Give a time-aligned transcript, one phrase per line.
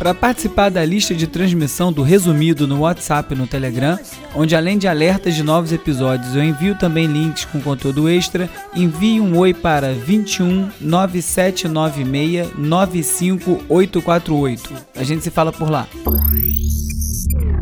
[0.00, 3.98] Para participar da lista de transmissão do resumido no WhatsApp e no Telegram,
[4.34, 9.20] onde além de alertas de novos episódios eu envio também links com conteúdo extra, envie
[9.20, 14.72] um oi para 21 9796 95848.
[14.96, 15.86] A gente se fala por lá.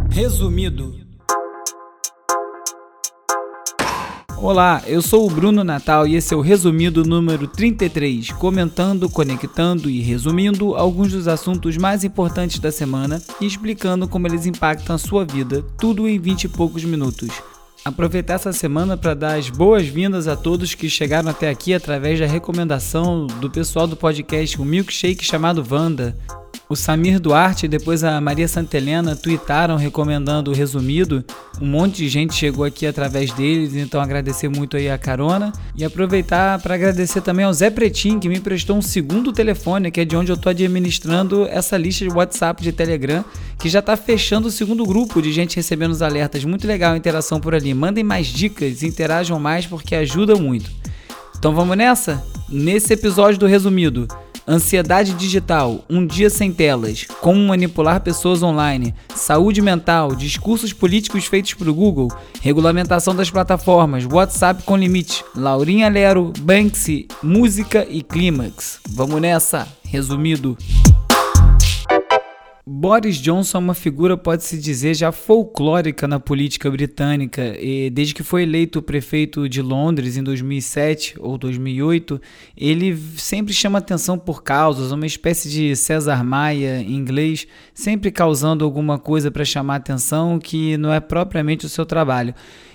[0.09, 1.08] Resumido.
[4.41, 9.91] Olá, eu sou o Bruno Natal e esse é o resumido número 33, comentando, conectando
[9.91, 14.99] e resumindo alguns dos assuntos mais importantes da semana e explicando como eles impactam a
[14.99, 17.31] sua vida, tudo em 20 e poucos minutos.
[17.85, 22.27] Aproveitar essa semana para dar as boas-vindas a todos que chegaram até aqui através da
[22.27, 26.17] recomendação do pessoal do podcast O Milkshake chamado Vanda.
[26.71, 31.25] O Samir Duarte e depois a Maria Santelena tweetaram recomendando o resumido.
[31.63, 35.51] Um monte de gente chegou aqui através deles, então agradecer muito aí a carona.
[35.75, 40.03] E aproveitar para agradecer também ao Zé Pretinho, que me emprestou um segundo telefone, que
[40.03, 43.25] é de onde eu estou administrando essa lista de WhatsApp de Telegram,
[43.59, 46.45] que já está fechando o segundo grupo de gente recebendo os alertas.
[46.45, 47.73] Muito legal a interação por ali.
[47.73, 50.71] Mandem mais dicas, interajam mais porque ajuda muito.
[51.39, 52.25] Então vamos nessa?
[52.49, 54.09] Nesse episódio do resumido.
[54.47, 61.53] Ansiedade digital, um dia sem telas, como manipular pessoas online, saúde mental, discursos políticos feitos
[61.53, 62.09] por Google,
[62.41, 68.81] regulamentação das plataformas, WhatsApp com limite, Laurinha Lero, Banksy, música e clímax.
[68.89, 70.57] Vamos nessa, resumido.
[72.71, 77.57] Boris Johnson é uma figura, pode-se dizer, já folclórica na política britânica.
[77.59, 82.21] E desde que foi eleito prefeito de Londres em 2007 ou 2008,
[82.55, 88.67] ele sempre chama atenção por causas, uma espécie de César Maia em inglês, sempre causando
[88.67, 92.35] alguma coisa para chamar atenção que não é propriamente o seu trabalho.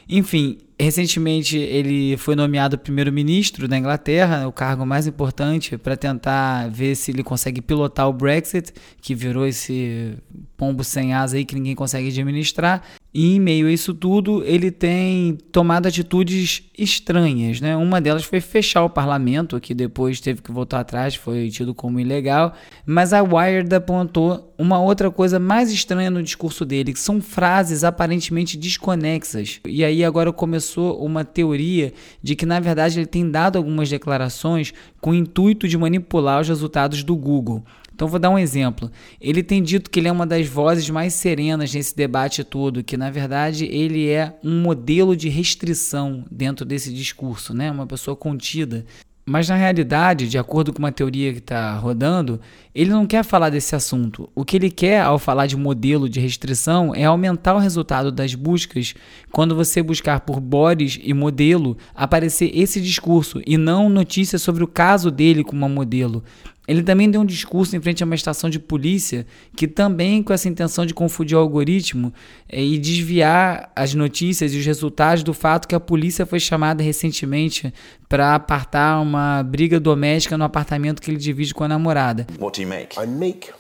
[0.10, 6.96] Enfim, recentemente ele foi nomeado primeiro-ministro da Inglaterra, o cargo mais importante, para tentar ver
[6.96, 10.18] se ele consegue pilotar o Brexit, que virou esse
[10.58, 12.84] pombo sem asa aí que ninguém consegue administrar.
[13.14, 17.78] E em meio a isso tudo, ele tem tomado atitudes estranhas, né?
[17.78, 22.00] Uma delas foi fechar o parlamento, que depois teve que voltar atrás, foi tido como
[22.00, 22.54] ilegal.
[22.84, 27.84] Mas a Wired apontou uma outra coisa mais estranha no discurso dele, que são frases
[27.84, 29.60] aparentemente desconexas.
[29.68, 30.63] E aí agora começou
[31.00, 35.78] uma teoria de que na verdade ele tem dado algumas declarações com o intuito de
[35.78, 37.64] manipular os resultados do Google.
[37.94, 38.92] Então vou dar um exemplo.
[39.22, 42.98] Ele tem dito que ele é uma das vozes mais serenas nesse debate todo, que
[42.98, 47.70] na verdade ele é um modelo de restrição dentro desse discurso, né?
[47.70, 48.86] Uma pessoa contida.
[49.26, 52.42] Mas na realidade, de acordo com uma teoria que está rodando,
[52.76, 54.30] ele não quer falar desse assunto.
[54.36, 58.36] O que ele quer ao falar de modelo de restrição é aumentar o resultado das
[58.36, 58.94] buscas
[59.32, 64.68] quando você buscar por Boris e modelo, aparecer esse discurso e não notícias sobre o
[64.68, 66.22] caso dele como uma modelo.
[66.68, 69.26] Ele também deu um discurso em frente a uma estação de polícia
[69.56, 72.14] que também com essa intenção de confundir o algoritmo
[72.48, 76.82] é, e desviar as notícias e os resultados do fato que a polícia foi chamada
[76.82, 77.74] recentemente
[78.08, 82.26] para apartar uma briga doméstica no apartamento que ele divide com a namorada.
[82.40, 82.98] What do you make?
[82.98, 83.52] I make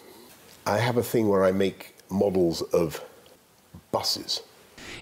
[0.65, 3.01] I have a thing where I make models of
[3.91, 4.41] buses.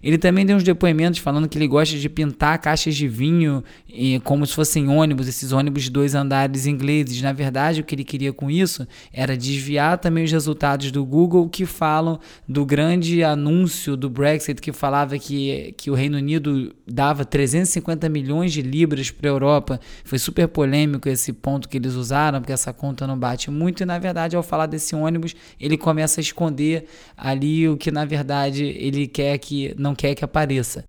[0.04, 4.20] Ele também deu uns depoimentos falando que ele gosta de pintar caixas de vinho e,
[4.22, 7.22] como se fossem ônibus, esses ônibus de dois andares ingleses.
[7.22, 11.48] Na verdade, o que ele queria com isso era desviar também os resultados do Google
[11.50, 17.24] que falam do grande anúncio do Brexit que falava que, que o Reino Unido dava
[17.24, 19.80] 350 milhões de libras para a Europa.
[20.04, 23.84] Foi super polêmico esse ponto que eles usaram, porque essa conta não bate muito.
[23.84, 26.86] E na verdade, ao falar desse ônibus, ele começa a esconder
[27.18, 30.86] ali o que na verdade ele quer que não quer que apareça.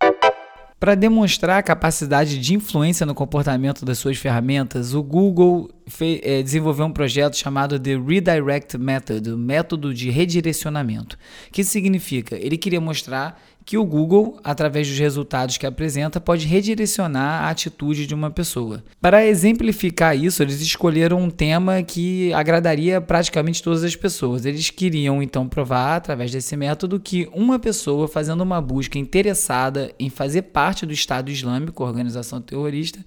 [0.83, 5.71] Para demonstrar a capacidade de influência no comportamento das suas ferramentas, o Google
[6.01, 11.17] é, desenvolveu um projeto chamado The Redirect Method, método de redirecionamento.
[11.53, 12.35] Que significa?
[12.35, 18.07] Ele queria mostrar que o Google, através dos resultados que apresenta, pode redirecionar a atitude
[18.07, 18.83] de uma pessoa.
[19.01, 24.45] Para exemplificar isso, eles escolheram um tema que agradaria praticamente todas as pessoas.
[24.45, 30.11] Eles queriam então provar, através desse método, que uma pessoa fazendo uma busca interessada em
[30.11, 33.05] fazer parte do Estado Islâmico, organização terrorista,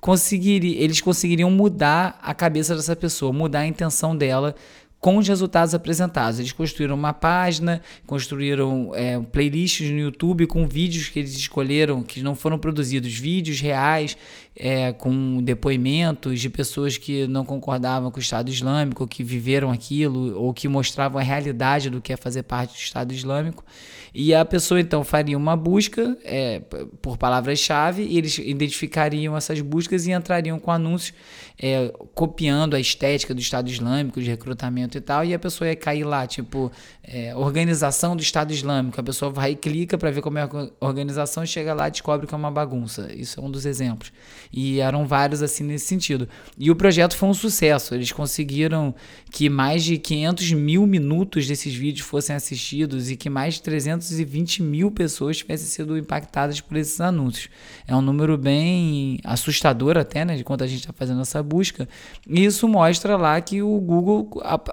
[0.00, 4.54] conseguiria, eles conseguiriam mudar a cabeça dessa pessoa, mudar a intenção dela
[5.00, 6.38] com os resultados apresentados.
[6.38, 12.22] Eles construíram uma página, construíram é, playlists no YouTube com vídeos que eles escolheram, que
[12.22, 14.16] não foram produzidos, vídeos reais,
[14.58, 20.36] é, com depoimentos de pessoas que não concordavam com o Estado Islâmico, que viveram aquilo,
[20.36, 23.64] ou que mostravam a realidade do que é fazer parte do Estado Islâmico.
[24.12, 26.60] E a pessoa então faria uma busca é,
[27.00, 31.14] por palavras-chave e eles identificariam essas buscas e entrariam com anúncios
[31.60, 35.76] é, copiando a estética do Estado Islâmico, de recrutamento e tal, e a pessoa ia
[35.76, 36.70] cair lá, tipo,
[37.02, 39.00] é, organização do Estado Islâmico.
[39.00, 40.48] A pessoa vai e clica para ver como é a
[40.80, 43.12] organização chega lá e descobre que é uma bagunça.
[43.12, 44.12] Isso é um dos exemplos.
[44.52, 46.28] E eram vários assim nesse sentido.
[46.56, 47.94] E o projeto foi um sucesso.
[47.94, 48.94] Eles conseguiram
[49.30, 54.62] que mais de 500 mil minutos desses vídeos fossem assistidos e que mais de 320
[54.62, 57.48] mil pessoas tivessem sido impactadas por esses anúncios.
[57.86, 61.88] É um número bem assustador até, né, de quanto a gente está fazendo essa busca.
[62.28, 64.30] E isso mostra lá que o Google,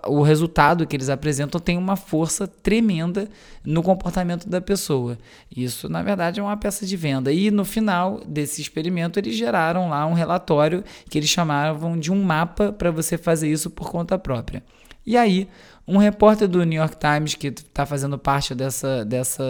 [0.07, 3.27] o resultado que eles apresentam tem uma força tremenda
[3.63, 5.17] no comportamento da pessoa.
[5.55, 7.31] Isso, na verdade, é uma peça de venda.
[7.31, 12.23] E no final desse experimento, eles geraram lá um relatório que eles chamavam de um
[12.23, 14.63] mapa para você fazer isso por conta própria.
[15.05, 15.47] E aí,
[15.87, 19.43] um repórter do New York Times, que está fazendo parte dessa, dessa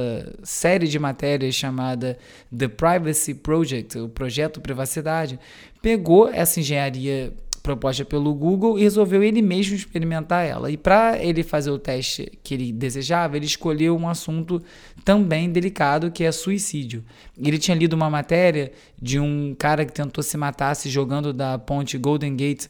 [0.44, 2.18] série de matérias chamada
[2.56, 5.40] The Privacy Project, o Projeto Privacidade,
[5.82, 7.34] pegou essa engenharia
[7.66, 10.70] proposta pelo Google e resolveu ele mesmo experimentar ela.
[10.70, 14.62] E para ele fazer o teste que ele desejava, ele escolheu um assunto
[15.04, 17.04] também delicado que é suicídio.
[17.36, 18.72] Ele tinha lido uma matéria
[19.02, 22.68] de um cara que tentou se matar se jogando da ponte Golden Gate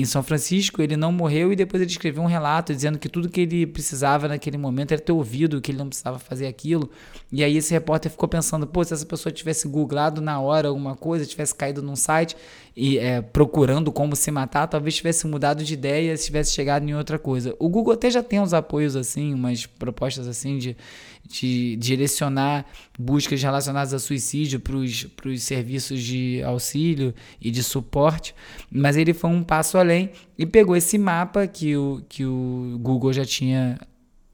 [0.00, 3.28] em São Francisco, ele não morreu e depois ele escreveu um relato dizendo que tudo
[3.28, 6.88] que ele precisava naquele momento era ter ouvido que ele não precisava fazer aquilo.
[7.32, 10.94] E aí esse repórter ficou pensando, pô, se essa pessoa tivesse googlado na hora alguma
[10.94, 12.36] coisa, tivesse caído num site
[12.76, 16.94] e é, procurando como se matar, talvez tivesse mudado de ideia, se tivesse chegado em
[16.94, 17.56] outra coisa.
[17.58, 20.76] O Google até já tem uns apoios assim, umas propostas assim de,
[21.28, 22.64] de direcionar
[22.98, 28.34] buscas relacionadas a suicídio para os serviços de auxílio e de suporte,
[28.70, 33.12] mas ele foi um passo além e pegou esse mapa que o, que o Google
[33.12, 33.78] já tinha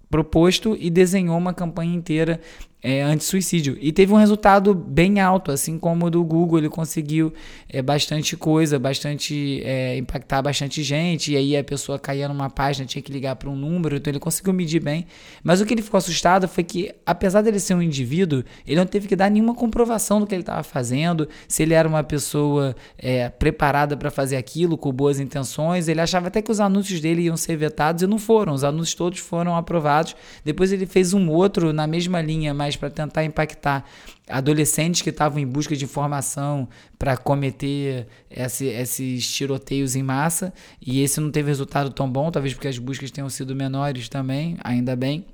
[0.09, 2.41] proposto e desenhou uma campanha inteira
[2.85, 3.79] é, anti-suicídio.
[3.81, 7.33] E teve um resultado bem alto, assim como o do Google, ele conseguiu
[7.67, 12.87] é, bastante coisa, bastante é, impactar bastante gente, e aí a pessoa caía numa página,
[12.87, 15.07] tinha que ligar para um número, então ele conseguiu medir bem.
[15.43, 18.85] Mas o que ele ficou assustado foi que, apesar dele ser um indivíduo, ele não
[18.85, 22.77] teve que dar nenhuma comprovação do que ele estava fazendo, se ele era uma pessoa
[22.99, 25.89] é, preparada para fazer aquilo, com boas intenções.
[25.89, 28.95] Ele achava até que os anúncios dele iam ser vetados e não foram, os anúncios
[28.95, 30.15] todos foram aprovados.
[30.45, 33.85] Depois ele fez um outro na mesma linha, mas para tentar impactar
[34.29, 36.69] adolescentes que estavam em busca de informação
[36.99, 40.53] para cometer esse, esses tiroteios em massa.
[40.81, 44.57] E esse não teve resultado tão bom, talvez porque as buscas tenham sido menores também,
[44.63, 45.27] ainda bem.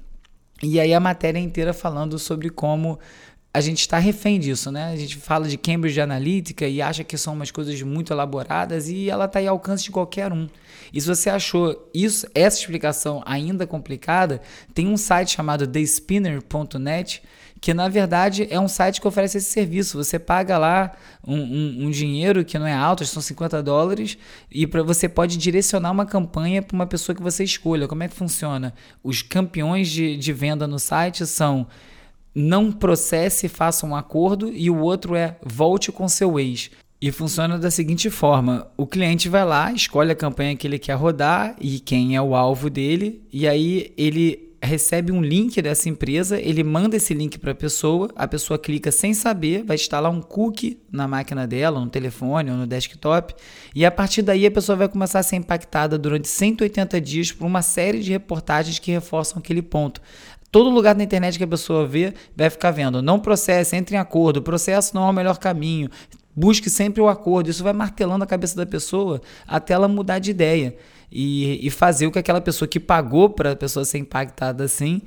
[0.63, 2.99] E aí a matéria inteira falando sobre como
[3.53, 4.93] a gente está refém disso, né?
[4.93, 9.11] A gente fala de Cambridge Analytica e acha que são umas coisas muito elaboradas e
[9.11, 10.49] ela está ao alcance de qualquer um.
[10.93, 14.41] E se você achou isso, essa explicação ainda complicada,
[14.73, 17.23] tem um site chamado thespinner.net
[17.61, 19.99] que na verdade é um site que oferece esse serviço.
[19.99, 20.93] Você paga lá
[21.27, 24.17] um, um, um dinheiro que não é alto, são 50 dólares,
[24.51, 27.87] e para você pode direcionar uma campanha para uma pessoa que você escolha.
[27.87, 28.73] Como é que funciona?
[29.03, 31.67] Os campeões de, de venda no site são
[32.35, 36.71] não processe, faça um acordo, e o outro é volte com seu ex.
[37.01, 40.95] E funciona da seguinte forma: o cliente vai lá, escolhe a campanha que ele quer
[40.95, 46.39] rodar e quem é o alvo dele, e aí ele recebe um link dessa empresa,
[46.39, 50.21] ele manda esse link para a pessoa, a pessoa clica sem saber, vai instalar um
[50.21, 53.35] cookie na máquina dela, no telefone ou no desktop,
[53.75, 57.47] e a partir daí a pessoa vai começar a ser impactada durante 180 dias por
[57.47, 60.03] uma série de reportagens que reforçam aquele ponto.
[60.51, 63.01] Todo lugar na internet que a pessoa vê vai ficar vendo.
[63.01, 64.39] Não processe, entre em acordo.
[64.39, 65.89] O processo não é o melhor caminho.
[66.35, 67.49] Busque sempre o acordo.
[67.49, 70.77] Isso vai martelando a cabeça da pessoa até ela mudar de ideia
[71.11, 75.03] e, e fazer o que aquela pessoa que pagou para a pessoa ser impactada assim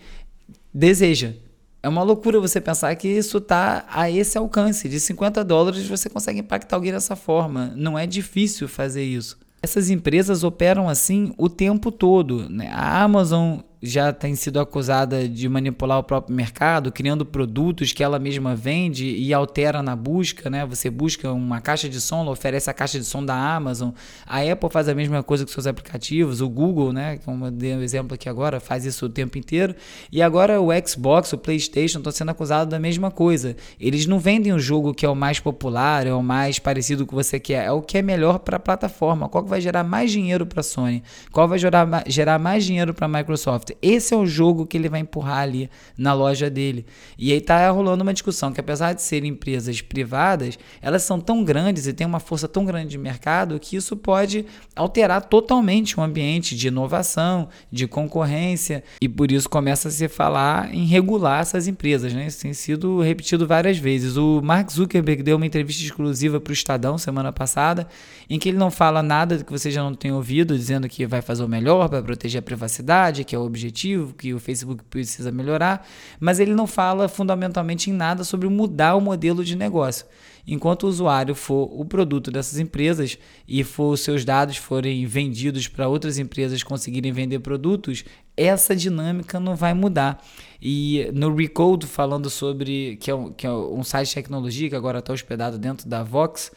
[0.74, 1.34] deseja.
[1.82, 4.88] É uma loucura você pensar que isso está a esse alcance.
[4.88, 7.74] De 50 dólares você consegue impactar alguém dessa forma.
[7.76, 9.38] Não é difícil fazer isso.
[9.62, 12.50] Essas empresas operam assim o tempo todo.
[12.50, 12.70] Né?
[12.72, 18.18] A Amazon já tem sido acusada de manipular o próprio mercado, criando produtos que ela
[18.18, 20.66] mesma vende e altera na busca, né?
[20.66, 23.90] Você busca uma caixa de som, ela oferece a caixa de som da Amazon.
[24.26, 27.20] A Apple faz a mesma coisa com seus aplicativos, o Google, né?
[27.26, 29.76] Como eu dei um exemplo aqui agora, faz isso o tempo inteiro.
[30.10, 33.54] E agora o Xbox, o PlayStation estão sendo acusados da mesma coisa.
[33.78, 37.18] Eles não vendem o jogo que é o mais popular, é o mais parecido com
[37.18, 39.28] você quer, é o que é melhor para a plataforma.
[39.28, 41.04] Qual que vai gerar mais dinheiro para a Sony?
[41.34, 43.73] Qual vai gerar, gerar mais dinheiro para a Microsoft?
[43.74, 43.78] Propósito.
[43.82, 46.86] Esse é o jogo que ele vai empurrar ali na loja dele.
[47.18, 51.44] E aí tá rolando uma discussão que apesar de serem empresas privadas, elas são tão
[51.44, 56.04] grandes e têm uma força tão grande de mercado que isso pode alterar totalmente o
[56.04, 61.68] ambiente de inovação, de concorrência, e por isso começa a se falar em regular essas
[61.68, 62.28] empresas, né?
[62.28, 64.18] Isso tem sido repetido várias vezes.
[64.18, 67.88] O Mark Zuckerberg deu uma entrevista exclusiva para o Estadão semana passada,
[68.30, 71.22] em que ele não fala nada que você já não tenha ouvido, dizendo que vai
[71.22, 75.32] fazer o melhor para proteger a privacidade, que é o objetivo, que o Facebook precisa
[75.32, 75.88] melhorar,
[76.20, 80.06] mas ele não fala fundamentalmente em nada sobre mudar o modelo de negócio.
[80.46, 83.18] Enquanto o usuário for o produto dessas empresas
[83.48, 88.04] e for seus dados forem vendidos para outras empresas conseguirem vender produtos,
[88.36, 90.22] essa dinâmica não vai mudar.
[90.62, 94.76] E no Recode, falando sobre, que é um, que é um site de tecnologia que
[94.76, 96.52] agora está hospedado dentro da Vox,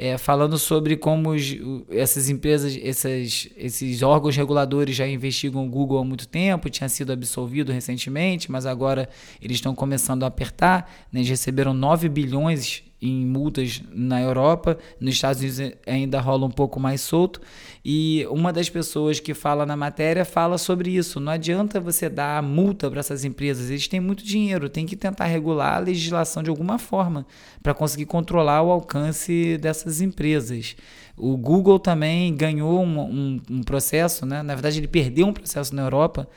[0.00, 1.56] é, falando sobre como os,
[1.90, 7.12] essas empresas, essas, esses órgãos reguladores já investigam o Google há muito tempo, tinha sido
[7.12, 9.08] absolvido recentemente, mas agora
[9.42, 10.88] eles estão começando a apertar.
[11.12, 11.18] Né?
[11.18, 16.80] Eles receberam 9 bilhões em multas na Europa, nos Estados Unidos ainda rola um pouco
[16.80, 17.40] mais solto.
[17.84, 21.20] E uma das pessoas que fala na matéria fala sobre isso.
[21.20, 25.26] Não adianta você dar multa para essas empresas, eles têm muito dinheiro, tem que tentar
[25.26, 27.24] regular a legislação de alguma forma
[27.62, 30.76] para conseguir controlar o alcance dessas empresas.
[31.16, 34.40] O Google também ganhou um, um, um, processo, né?
[34.40, 36.28] na verdade, ele perdeu um processo na Europa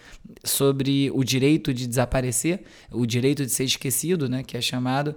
[0.43, 4.41] sobre o direito de desaparecer, o direito de ser esquecido, né?
[4.41, 5.15] que é chamado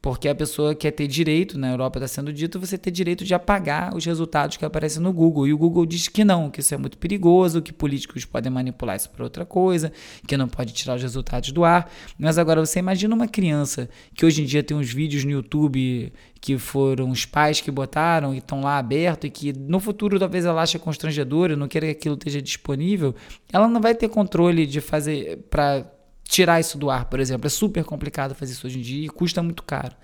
[0.00, 3.34] porque a pessoa quer ter direito, na Europa está sendo dito, você ter direito de
[3.34, 5.46] apagar os resultados que aparecem no Google.
[5.46, 8.96] E o Google diz que não, que isso é muito perigoso, que políticos podem manipular
[8.96, 9.92] isso para outra coisa,
[10.26, 11.90] que não pode tirar os resultados do ar.
[12.18, 16.12] Mas agora você imagina uma criança que hoje em dia tem uns vídeos no YouTube
[16.40, 20.44] que foram os pais que botaram e estão lá aberto e que no futuro talvez
[20.44, 23.14] ela ache constrangedor e não queira que aquilo esteja disponível,
[23.52, 25.84] ela não vai ter controle de fazer para
[26.28, 27.46] tirar isso do ar, por exemplo.
[27.46, 29.96] É super complicado fazer isso hoje em dia e custa muito caro.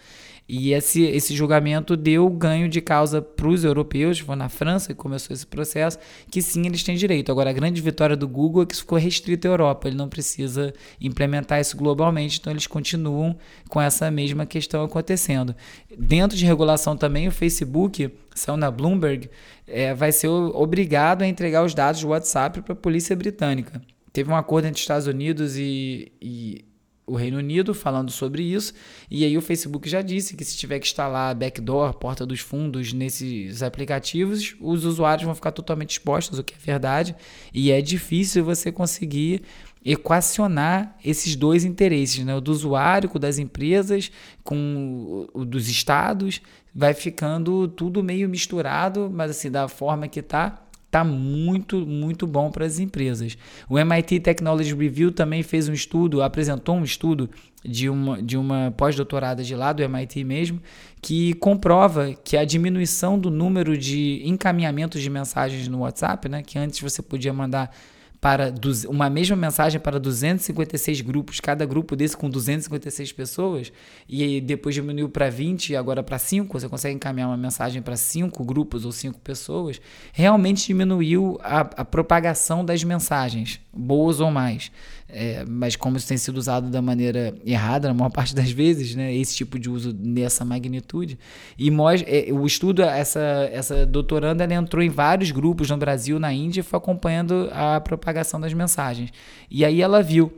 [0.46, 4.94] E esse, esse julgamento deu ganho de causa para os europeus, foi na França que
[4.94, 5.98] começou esse processo,
[6.30, 7.32] que sim, eles têm direito.
[7.32, 10.06] Agora, a grande vitória do Google é que isso ficou restrito à Europa, ele não
[10.06, 13.38] precisa implementar isso globalmente, então eles continuam
[13.70, 15.54] com essa mesma questão acontecendo.
[15.98, 19.30] Dentro de regulação também, o Facebook, são na Bloomberg,
[19.66, 23.80] é, vai ser obrigado a entregar os dados do WhatsApp para a polícia britânica
[24.14, 26.64] teve um acordo entre Estados Unidos e, e
[27.04, 28.72] o Reino Unido falando sobre isso,
[29.10, 32.92] e aí o Facebook já disse que se tiver que instalar backdoor, porta dos fundos
[32.92, 37.14] nesses aplicativos, os usuários vão ficar totalmente expostos, o que é verdade,
[37.52, 39.42] e é difícil você conseguir
[39.84, 42.34] equacionar esses dois interesses, né?
[42.36, 46.40] o do usuário, com o das empresas, com o dos estados,
[46.72, 50.63] vai ficando tudo meio misturado, mas assim, da forma que está,
[50.94, 53.36] está muito, muito bom para as empresas.
[53.68, 57.28] O MIT Technology Review também fez um estudo, apresentou um estudo
[57.64, 60.60] de uma, de uma pós-doutorada de lá, do MIT mesmo,
[61.02, 66.58] que comprova que a diminuição do número de encaminhamentos de mensagens no WhatsApp, né, que
[66.58, 67.74] antes você podia mandar
[68.24, 68.54] para
[68.88, 73.70] uma mesma mensagem para 256 grupos, cada grupo desse com 256 pessoas,
[74.08, 77.98] e depois diminuiu para 20 e agora para 5, você consegue encaminhar uma mensagem para
[77.98, 79.78] 5 grupos ou 5 pessoas,
[80.10, 84.72] realmente diminuiu a, a propagação das mensagens, boas ou mais.
[85.08, 88.94] É, mas como isso tem sido usado da maneira errada, na maior parte das vezes,
[88.94, 91.18] né, esse tipo de uso nessa magnitude.
[91.58, 91.70] E
[92.06, 96.60] é, o estudo, essa, essa doutoranda, ela entrou em vários grupos no Brasil, na Índia,
[96.60, 99.10] e foi acompanhando a propagação das mensagens.
[99.50, 100.32] E aí ela viu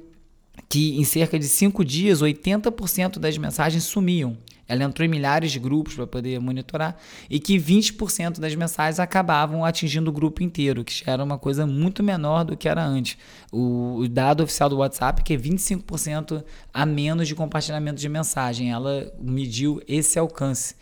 [0.69, 4.37] que em cerca de cinco dias, 80% das mensagens sumiam.
[4.69, 6.97] Ela entrou em milhares de grupos para poder monitorar
[7.31, 12.03] e que 20% das mensagens acabavam atingindo o grupo inteiro, que era uma coisa muito
[12.03, 13.17] menor do que era antes.
[13.53, 16.45] O, o dado oficial do WhatsApp que é 25%
[16.75, 18.73] a menos de compartilhamento de mensagem.
[18.73, 20.75] Ela mediu esse alcance.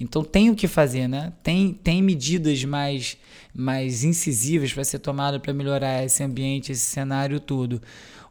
[0.00, 1.32] Então tem o que fazer, né?
[1.42, 3.16] Tem, tem medidas mais,
[3.54, 7.82] mais incisivas para ser tomada para melhorar esse ambiente, esse cenário todo.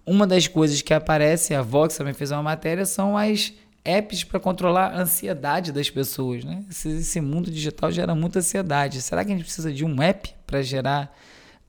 [0.05, 3.53] Uma das coisas que aparece, a Vox também fez uma matéria, são as
[3.87, 6.43] apps para controlar a ansiedade das pessoas.
[6.43, 6.65] Né?
[6.69, 9.01] Esse, esse, mundo digital gera muita ansiedade.
[9.01, 11.15] Será que a gente precisa de um app para gerar,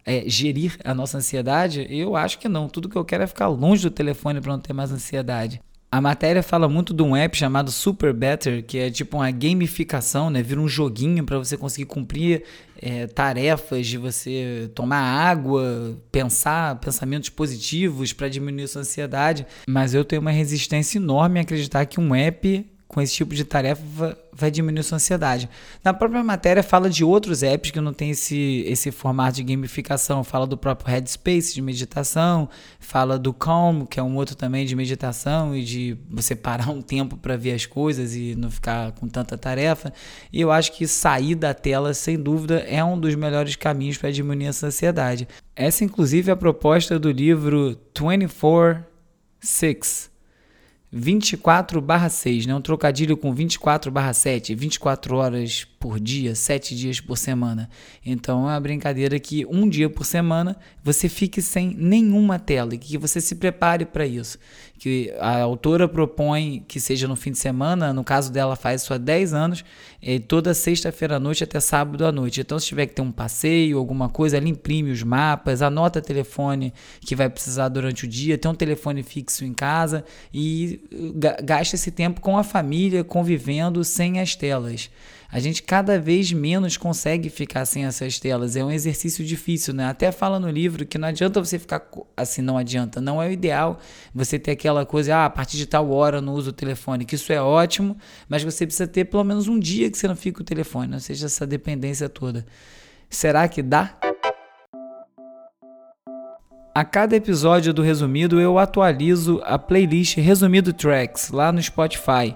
[0.05, 1.87] é, gerir a nossa ansiedade?
[1.89, 2.69] Eu acho que não.
[2.69, 5.63] Tudo que eu quero é ficar longe do telefone para não ter mais ansiedade.
[5.91, 10.29] A matéria fala muito de um app chamado Super Better, que é tipo uma gamificação,
[10.29, 10.43] né?
[10.43, 12.45] Vira um joguinho para você conseguir cumprir
[12.81, 19.47] é, tarefas de você tomar água, pensar pensamentos positivos para diminuir sua ansiedade.
[19.67, 23.45] Mas eu tenho uma resistência enorme a acreditar que um app com esse tipo de
[23.45, 25.49] tarefa vai diminuir sua ansiedade.
[25.85, 30.25] Na própria matéria fala de outros apps que não tem esse, esse formato de gamificação,
[30.25, 32.49] fala do próprio Headspace de meditação,
[32.81, 36.81] fala do Calm, que é um outro também de meditação e de você parar um
[36.81, 39.93] tempo para ver as coisas e não ficar com tanta tarefa.
[40.33, 44.11] E eu acho que sair da tela, sem dúvida, é um dos melhores caminhos para
[44.11, 45.29] diminuir essa ansiedade.
[45.55, 48.87] Essa inclusive é a proposta do livro 24
[49.41, 50.18] 6
[50.91, 52.55] 24 barra 6, né?
[52.55, 57.71] Um trocadilho com 24 barra 7, 24 horas por dia, 7 dias por semana.
[58.05, 62.79] Então é uma brincadeira que um dia por semana você fique sem nenhuma tela e
[62.79, 64.39] que você se prepare para isso.
[64.79, 68.93] Que a autora propõe que seja no fim de semana, no caso dela faz isso
[68.93, 69.65] há 10 anos,
[70.03, 72.41] é toda sexta-feira à noite até sábado à noite.
[72.41, 76.73] Então se tiver que ter um passeio, alguma coisa, ela imprime os mapas, anota telefone
[77.01, 80.05] que vai precisar durante o dia, tem um telefone fixo em casa
[80.35, 80.81] e
[81.45, 84.91] gasta esse tempo com a família, convivendo sem as telas.
[85.31, 88.57] A gente cada vez menos consegue ficar sem essas telas.
[88.57, 89.85] É um exercício difícil, né?
[89.85, 92.99] Até fala no livro que não adianta você ficar assim, não adianta.
[92.99, 93.79] Não é o ideal
[94.15, 97.15] você ter aquela coisa, ah, a partir de tal hora não uso o telefone, que
[97.15, 97.95] isso é ótimo,
[98.27, 100.91] mas você precisa ter pelo menos um dia que você não fica com o telefone,
[100.91, 102.47] não seja essa dependência toda.
[103.11, 103.99] Será que dá?
[106.75, 112.35] A cada episódio do Resumido eu atualizo a playlist Resumido Tracks lá no Spotify.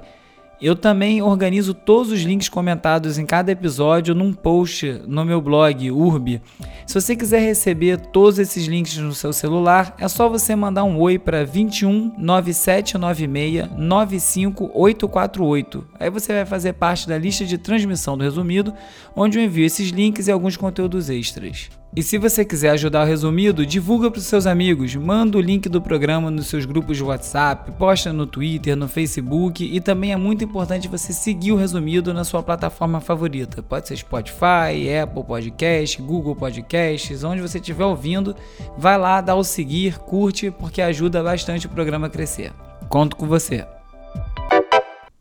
[0.62, 5.90] Eu também organizo todos os links comentados em cada episódio num post no meu blog
[5.90, 6.40] Urb.
[6.86, 11.00] Se você quiser receber todos esses links no seu celular, é só você mandar um
[11.00, 15.84] oi para 21 9796 95848.
[15.98, 18.72] Aí você vai fazer parte da lista de transmissão do resumido,
[19.16, 21.81] onde eu envio esses links e alguns conteúdos extras.
[21.94, 25.68] E se você quiser ajudar o resumido, divulga para os seus amigos, manda o link
[25.68, 30.16] do programa nos seus grupos de WhatsApp, posta no Twitter, no Facebook e também é
[30.16, 33.62] muito importante você seguir o resumido na sua plataforma favorita.
[33.62, 38.34] Pode ser Spotify, Apple Podcast, Google Podcasts, onde você estiver ouvindo,
[38.78, 42.54] vai lá, dá o seguir, curte, porque ajuda bastante o programa a crescer.
[42.88, 43.66] Conto com você.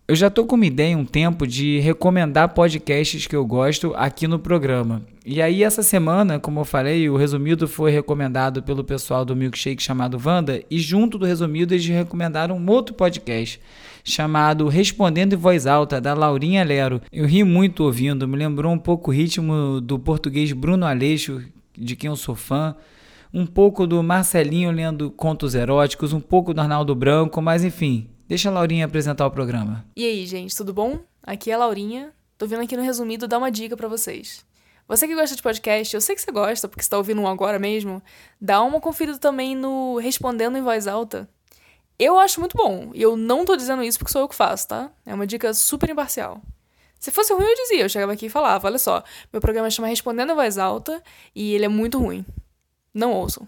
[0.07, 4.25] Eu já tô com uma ideia um tempo de recomendar podcasts que eu gosto aqui
[4.25, 5.01] no programa.
[5.25, 9.81] E aí essa semana, como eu falei, o resumido foi recomendado pelo pessoal do Milkshake
[9.81, 13.59] chamado Vanda e junto do resumido eles recomendaram um outro podcast
[14.03, 17.01] chamado Respondendo em Voz Alta da Laurinha Lero.
[17.11, 21.43] Eu ri muito ouvindo, me lembrou um pouco o ritmo do português Bruno Aleixo,
[21.77, 22.75] de quem eu sou fã
[23.33, 28.47] um pouco do Marcelinho lendo contos eróticos, um pouco do Arnaldo Branco, mas enfim, Deixa
[28.47, 29.85] a Laurinha apresentar o programa.
[29.93, 30.99] E aí, gente, tudo bom?
[31.21, 32.13] Aqui é a Laurinha.
[32.37, 34.45] Tô vindo aqui no resumido dar uma dica para vocês.
[34.91, 37.57] Você que gosta de podcast, eu sei que você gosta, porque está ouvindo um agora
[37.57, 38.03] mesmo,
[38.41, 41.29] dá uma conferida também no Respondendo em Voz Alta.
[41.97, 44.67] Eu acho muito bom, e eu não tô dizendo isso porque sou eu que faço,
[44.67, 44.91] tá?
[45.05, 46.41] É uma dica super imparcial.
[46.99, 49.01] Se fosse ruim, eu dizia, eu chegava aqui e falava, olha só,
[49.31, 51.01] meu programa chama Respondendo em Voz Alta
[51.33, 52.25] e ele é muito ruim.
[52.93, 53.47] Não ouçam.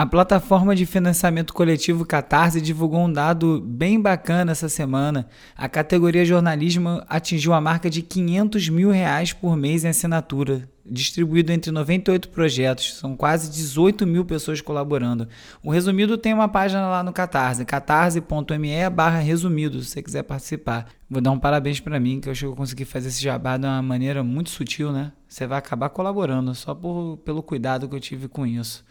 [0.00, 5.28] A plataforma de financiamento coletivo Catarse divulgou um dado bem bacana essa semana.
[5.54, 11.52] A categoria jornalismo atingiu a marca de 500 mil reais por mês em assinatura, distribuído
[11.52, 12.94] entre 98 projetos.
[12.94, 15.28] São quase 18 mil pessoas colaborando.
[15.62, 20.86] O Resumido tem uma página lá no Catarse, catarse.me barra resumido, se você quiser participar.
[21.10, 23.58] Vou dar um parabéns para mim, que eu acho que eu consegui fazer esse jabá
[23.58, 25.12] de uma maneira muito sutil, né?
[25.28, 28.82] Você vai acabar colaborando, só por, pelo cuidado que eu tive com isso.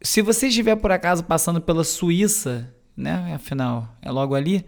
[0.00, 4.64] Se você estiver por acaso passando pela Suíça, né, afinal é logo ali,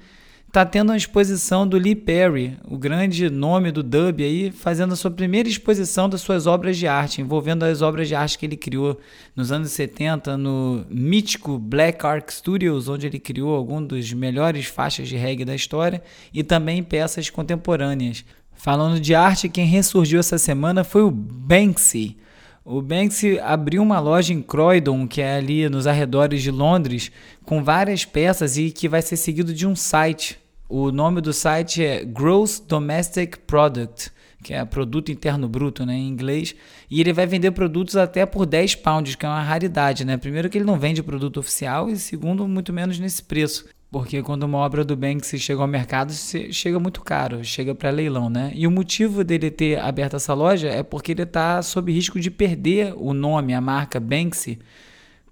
[0.50, 4.96] tá tendo uma exposição do Lee Perry, o grande nome do dub aí, fazendo a
[4.96, 8.56] sua primeira exposição das suas obras de arte, envolvendo as obras de arte que ele
[8.56, 8.98] criou
[9.36, 15.08] nos anos 70 no mítico Black Ark Studios, onde ele criou alguns dos melhores faixas
[15.08, 16.02] de reggae da história
[16.34, 18.24] e também peças contemporâneas.
[18.52, 22.18] Falando de arte, quem ressurgiu essa semana foi o Banksy,
[22.64, 27.10] o Banksy abriu uma loja em Croydon, que é ali nos arredores de Londres,
[27.44, 30.38] com várias peças e que vai ser seguido de um site.
[30.68, 36.08] O nome do site é Gross Domestic Product, que é produto interno bruto, né, em
[36.08, 36.54] inglês,
[36.90, 40.16] e ele vai vender produtos até por 10 pounds, que é uma raridade, né?
[40.16, 43.66] Primeiro que ele não vende produto oficial e segundo muito menos nesse preço.
[43.90, 48.30] Porque quando uma obra do Banksy chega ao mercado, chega muito caro, chega para leilão,
[48.30, 48.52] né?
[48.54, 52.30] E o motivo dele ter aberto essa loja é porque ele está sob risco de
[52.30, 54.60] perder o nome, a marca Banksy,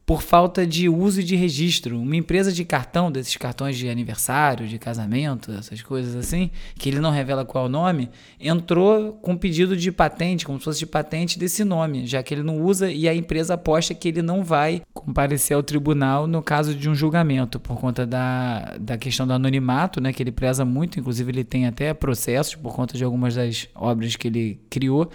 [0.08, 2.00] por falta de uso de registro.
[2.00, 6.98] Uma empresa de cartão, desses cartões de aniversário, de casamento, essas coisas assim, que ele
[6.98, 8.08] não revela qual é o nome,
[8.40, 12.42] entrou com pedido de patente, como se fosse de patente desse nome, já que ele
[12.42, 16.74] não usa e a empresa aposta que ele não vai comparecer ao tribunal no caso
[16.74, 20.98] de um julgamento, por conta da, da questão do anonimato, né, que ele preza muito,
[20.98, 25.10] inclusive ele tem até processos por conta de algumas das obras que ele criou.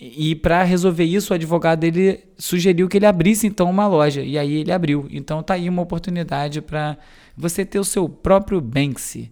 [0.00, 4.22] E para resolver isso, o advogado dele sugeriu que ele abrisse então uma loja.
[4.22, 5.08] E aí ele abriu.
[5.10, 6.96] Então tá aí uma oportunidade para
[7.36, 9.30] você ter o seu próprio Banksy.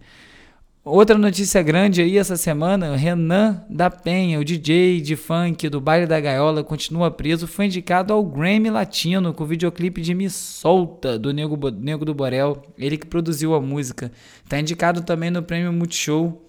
[0.85, 6.07] Outra notícia grande aí essa semana, Renan da Penha, o DJ de funk do Baile
[6.07, 11.19] da Gaiola, continua preso, foi indicado ao Grammy Latino com o videoclipe de Me Solta,
[11.19, 14.13] do Nego, Nego do Borel, ele que produziu a música.
[14.45, 16.46] Está indicado também no Prêmio Multishow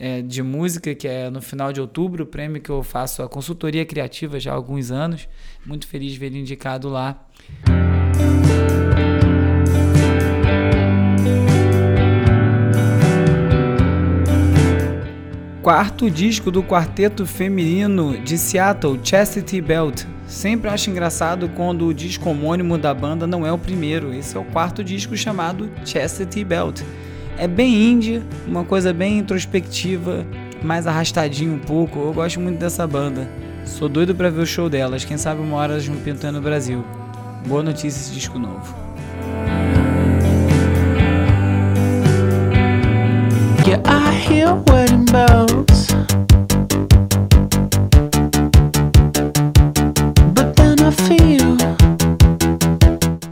[0.00, 3.28] é, de música, que é no final de outubro, o prêmio que eu faço a
[3.28, 5.28] consultoria criativa já há alguns anos.
[5.66, 7.20] Muito feliz de ver ele indicado lá.
[15.60, 20.04] Quarto disco do quarteto feminino de Seattle, Chastity Belt.
[20.26, 24.14] Sempre acho engraçado quando o disco homônimo da banda não é o primeiro.
[24.14, 26.82] Esse é o quarto disco chamado Chastity Belt.
[27.38, 30.26] É bem indie, uma coisa bem introspectiva,
[30.60, 32.00] mais arrastadinho um pouco.
[32.00, 33.28] Eu gosto muito dessa banda.
[33.64, 35.04] Sou doido para ver o show delas.
[35.04, 36.84] Quem sabe uma hora elas vão pintar no Brasil.
[37.46, 38.74] Boa notícia esse disco novo.
[43.64, 43.82] Yeah,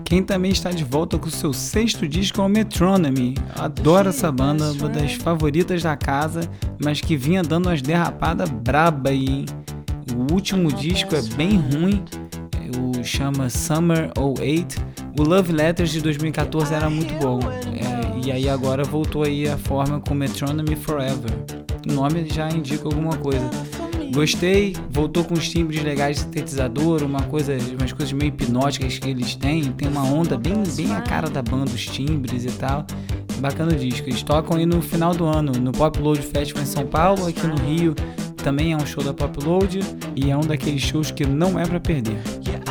[0.07, 3.35] Quem também está de volta com seu sexto disco é o Metronomy.
[3.57, 6.49] Adoro essa banda, uma das favoritas da casa,
[6.81, 9.47] mas que vinha dando umas derrapadas braba aí, hein?
[10.14, 12.05] O último disco é bem ruim,
[12.79, 14.81] o chama Summer 08.
[15.19, 19.59] O Love Letters de 2014 era muito bom, é, e aí agora voltou aí a
[19.59, 21.33] forma com Metronomy Forever.
[21.85, 23.51] O nome já indica alguma coisa.
[24.12, 29.09] Gostei, voltou com os timbres legais de sintetizador, uma coisa, umas coisas meio hipnóticas que
[29.09, 32.87] eles têm, tem uma onda bem, bem a cara da banda, os timbres e tal.
[33.38, 34.09] Bacana o disco.
[34.09, 37.47] Eles tocam aí no final do ano, no Pop Load Festival em São Paulo, aqui
[37.47, 37.95] no Rio.
[38.37, 39.81] Também é um show da Pop Load
[40.14, 42.19] e é um daqueles shows que não é para perder.
[42.47, 42.64] Yeah,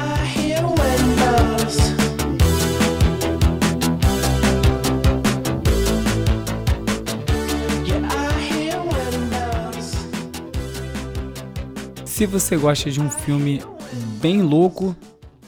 [12.16, 13.62] Se você gosta de um filme
[14.22, 14.96] bem louco,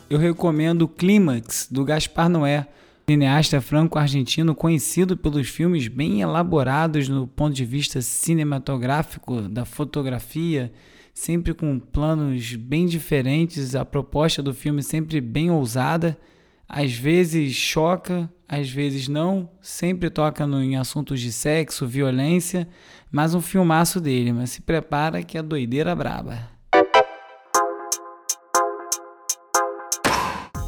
[0.10, 2.68] eu recomendo Clímax, do Gaspar Noé,
[3.10, 10.70] cineasta franco-argentino conhecido pelos filmes bem elaborados no ponto de vista cinematográfico da fotografia,
[11.14, 16.20] sempre com planos bem diferentes, a proposta do filme sempre bem ousada,
[16.68, 22.68] às vezes choca, às vezes não, sempre toca no, em assuntos de sexo, violência,
[23.10, 26.57] mas um filmaço dele, mas se prepara que é doideira braba.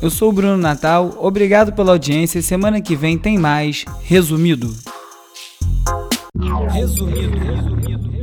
[0.01, 2.41] Eu sou o Bruno Natal, obrigado pela audiência.
[2.41, 4.73] Semana que vem tem mais Resumido.
[6.71, 7.37] Resumido.
[7.37, 8.18] resumido.